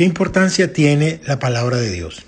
[0.00, 2.22] ¿Qué importancia tiene la palabra de Dios?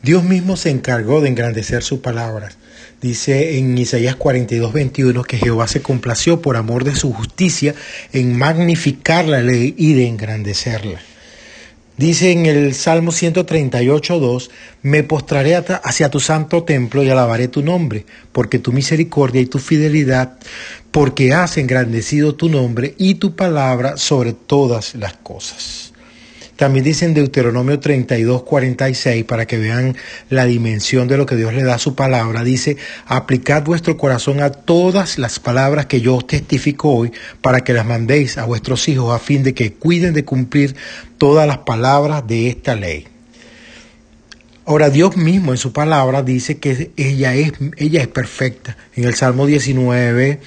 [0.00, 2.56] Dios mismo se encargó de engrandecer sus palabras.
[3.02, 7.74] Dice en Isaías 42, 21 que Jehová se complació por amor de su justicia
[8.12, 11.00] en magnificar la ley y de engrandecerla.
[11.96, 14.50] Dice en el Salmo 138, 2,
[14.82, 19.58] me postraré hacia tu santo templo y alabaré tu nombre, porque tu misericordia y tu
[19.58, 20.38] fidelidad,
[20.92, 25.92] porque has engrandecido tu nombre y tu palabra sobre todas las cosas.
[26.58, 29.96] También dicen Deuteronomio 32, 46, para que vean
[30.28, 32.42] la dimensión de lo que Dios le da a su palabra.
[32.42, 32.76] Dice,
[33.06, 37.12] aplicad vuestro corazón a todas las palabras que yo os testifico hoy,
[37.42, 40.74] para que las mandéis a vuestros hijos a fin de que cuiden de cumplir
[41.16, 43.06] todas las palabras de esta ley.
[44.66, 48.76] Ahora Dios mismo en su palabra dice que ella es, ella es perfecta.
[48.96, 50.40] En el Salmo 19,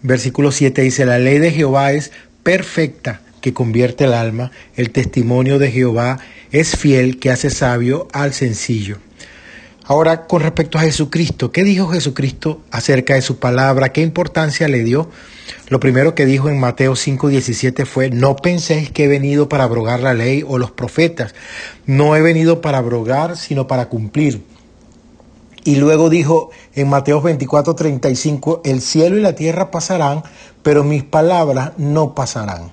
[0.00, 5.58] versículo 7 dice, la ley de Jehová es perfecta que convierte el alma, el testimonio
[5.58, 6.18] de Jehová
[6.52, 8.98] es fiel que hace sabio al sencillo.
[9.84, 13.92] Ahora, con respecto a Jesucristo, ¿qué dijo Jesucristo acerca de su palabra?
[13.92, 15.10] ¿Qué importancia le dio?
[15.68, 19.98] Lo primero que dijo en Mateo 5:17 fue, no penséis que he venido para abrogar
[20.00, 21.34] la ley o los profetas,
[21.86, 24.42] no he venido para abrogar, sino para cumplir.
[25.64, 30.22] Y luego dijo en Mateo 24:35, el cielo y la tierra pasarán,
[30.62, 32.70] pero mis palabras no pasarán.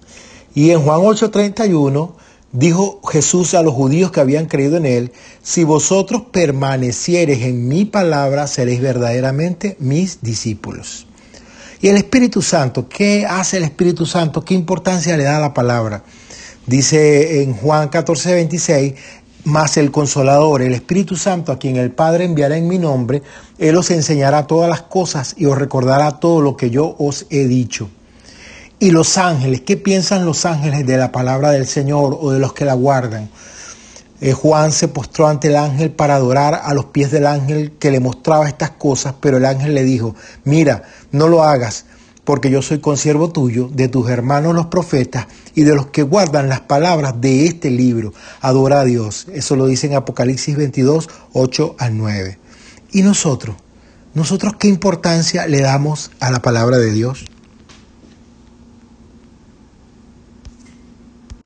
[0.58, 2.16] Y en Juan 8:31
[2.52, 5.12] dijo Jesús a los judíos que habían creído en él,
[5.44, 11.06] si vosotros permaneciereis en mi palabra, seréis verdaderamente mis discípulos.
[11.80, 14.44] Y el Espíritu Santo, ¿qué hace el Espíritu Santo?
[14.44, 16.04] ¿Qué importancia le da a la palabra?
[16.66, 18.96] Dice en Juan 14:26,
[19.44, 23.22] más el consolador, el Espíritu Santo, a quien el Padre enviará en mi nombre,
[23.60, 27.46] Él os enseñará todas las cosas y os recordará todo lo que yo os he
[27.46, 27.92] dicho.
[28.80, 32.54] Y los ángeles, ¿qué piensan los ángeles de la palabra del Señor o de los
[32.54, 33.28] que la guardan?
[34.22, 37.90] Eh, Juan se postró ante el ángel para adorar a los pies del ángel que
[37.90, 41.86] le mostraba estas cosas, pero el ángel le dijo, mira, no lo hagas,
[42.24, 46.48] porque yo soy consiervo tuyo, de tus hermanos los profetas y de los que guardan
[46.48, 48.14] las palabras de este libro.
[48.42, 49.26] Adora a Dios.
[49.34, 52.38] Eso lo dice en Apocalipsis 22, 8 al 9.
[52.92, 53.56] ¿Y nosotros?
[54.14, 57.26] ¿Nosotros qué importancia le damos a la palabra de Dios?